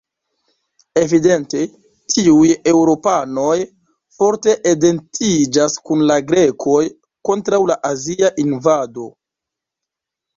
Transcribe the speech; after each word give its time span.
Evidente 0.99 1.59
tiuj 2.13 2.47
eŭropanoj 2.71 3.51
forte 4.19 4.55
identiĝas 4.71 5.75
kun 5.89 6.01
la 6.13 6.17
grekoj 6.31 6.79
kontraŭ 7.31 7.61
la 7.73 7.77
azia 7.91 8.33
invado. 8.45 9.07